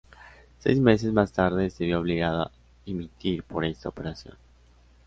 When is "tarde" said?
1.31-1.69